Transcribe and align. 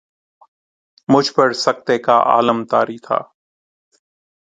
مجھ 1.09 1.31
پر 1.33 1.53
سکتہ 1.55 1.97
کا 2.05 2.17
عالم 2.31 2.65
طاری 2.65 2.97
تھا 2.97 3.19